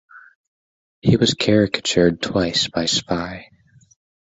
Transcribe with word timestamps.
He 1.01 1.15
was 1.15 1.35
caricatured 1.35 2.23
twice 2.23 2.67
by 2.69 2.85
"Spy". 2.85 3.49